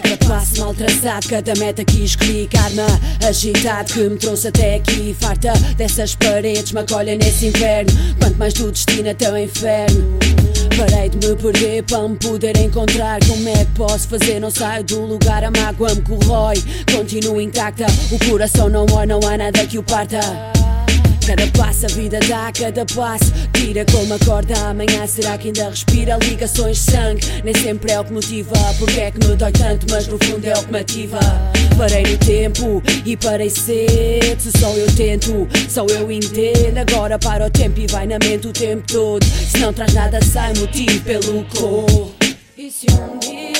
[0.00, 2.86] Cada passo mal traçado, cada meta que escolhi Karma.
[3.26, 5.52] Agitado que me trouxe até aqui Farta.
[5.76, 7.90] Dessas paredes, me acolhem nesse inverno
[8.20, 10.18] Quanto mais tu destina até o inferno
[10.76, 14.38] Parei de me perder para me poder encontrar Como é que posso fazer?
[14.38, 16.62] Não saio do lugar, a mágoa me corrói
[16.92, 20.20] Continuo intacta, o coração não há, não há nada que o parta
[21.26, 25.06] Cada passo a vida dá, cada passo tira como acorda amanhã.
[25.06, 27.26] Será que ainda respira ligações de sangue?
[27.44, 28.52] Nem sempre é o que motiva.
[28.78, 31.20] Porque é que me dói tanto, mas no fundo é o que me ativa.
[31.78, 34.40] Parei no tempo e parei cedo.
[34.40, 36.78] Se só eu tento, só eu entendo.
[36.78, 39.24] Agora para o tempo e vai na mente o tempo todo.
[39.24, 42.12] Se não traz nada, sai motivo pelo cor.
[42.58, 43.51] E se um dia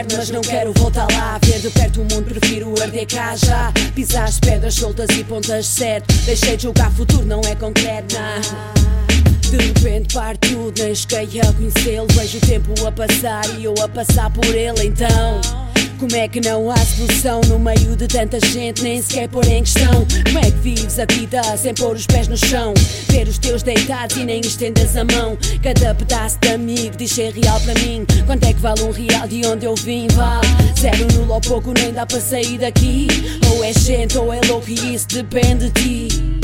[0.00, 1.38] inferno, mas não quero voltar lá.
[1.44, 3.72] Ver de perto o mundo, prefiro arder cá já.
[3.94, 6.12] Pisar as pedras soltas e pontas certo.
[6.24, 9.50] Deixei de julgar futuro, não é concreto, não.
[9.50, 12.06] De repente parte tudo, nem cheguei a conhecê-lo.
[12.12, 15.69] Vejo o tempo a passar e eu a passar por ele então
[16.00, 19.62] como é que não há solução no meio de tanta gente, nem sequer pôr em
[19.62, 20.06] questão?
[20.24, 22.72] Como é que vives a vida sem pôr os pés no chão?
[23.10, 25.36] Ver os teus deitados e nem estendas a mão.
[25.62, 28.06] Cada pedaço de amigo diz ser real para mim.
[28.24, 30.08] Quanto é que vale um real de onde eu vim?
[30.14, 30.48] Vale
[30.80, 33.06] zero, nulo ou pouco, nem dá para sair daqui.
[33.50, 36.40] Ou é gente ou é louco e isso depende de ti.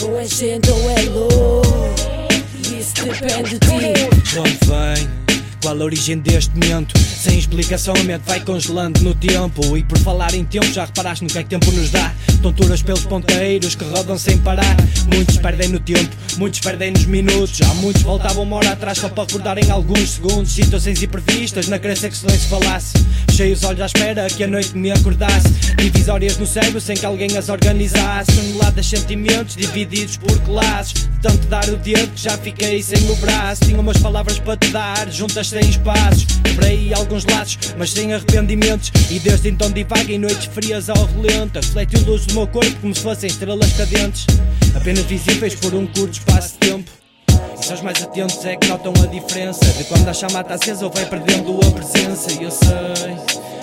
[0.00, 1.94] Ou é gente ou é louco,
[2.62, 4.30] isso depende de ti.
[4.30, 5.24] De onde vem?
[5.60, 6.94] Qual a origem deste momento?
[7.24, 9.78] Sem explicação, a mente vai congelando no tempo.
[9.78, 12.12] E por falar em tempo, já reparaste no que é que tempo nos dá?
[12.42, 14.76] Tonturas pelos ponteiros que rodam sem parar.
[15.10, 17.56] Muitos perdem no tempo, muitos perdem nos minutos.
[17.56, 20.52] Já muitos voltavam uma hora atrás só para recordarem alguns segundos.
[20.52, 22.92] Situações imprevistas, na crença que silêncio falasse.
[23.32, 25.48] Cheios olhos à espera que a noite me acordasse.
[25.78, 28.32] Divisórias no cérebro sem que alguém as organizasse.
[28.32, 31.08] Toneladas de sentimentos divididos por classes.
[31.22, 33.64] Tanto dar o dedo que já fiquei sem o braço.
[33.64, 36.26] Tinha umas palavras para te dar, juntas sem espaços.
[36.44, 38.90] Quebrei alguns laços, mas sem arrependimentos.
[39.10, 41.60] E desde então divago em noites frias ao relento.
[41.60, 44.26] Reflete a luz do meu corpo como se fossem estrelas cadentes.
[44.74, 46.90] Apenas visíveis por um curto espaço de tempo.
[47.60, 50.54] E só os mais atentos é que notam a diferença De quando a chama está
[50.54, 53.16] acesa ou vai perdendo a presença E eu sei,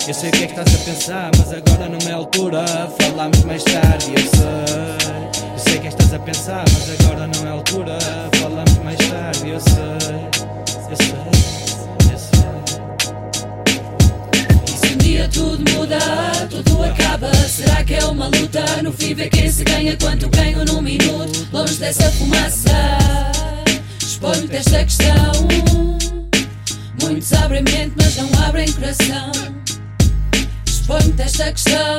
[0.08, 2.64] eu sei o que é que estás a pensar Mas agora não é altura,
[2.98, 7.00] falamos mais tarde Eu sei, eu sei o que é que estás a pensar Mas
[7.00, 7.98] agora não é altura,
[15.28, 15.98] tudo muda,
[16.50, 17.32] tudo acaba.
[17.34, 18.82] Será que é uma luta?
[18.82, 21.46] No fim vê quem se ganha Quanto ganho num minuto.
[21.52, 22.70] Longe dessa fumaça
[24.00, 25.32] Exponho-te esta questão.
[27.00, 29.32] Muitos abrem mente mas não abrem coração.
[30.66, 31.98] Exponho-te esta questão.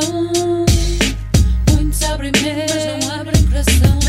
[1.72, 4.03] Muitos abrem mente mas não abrem coração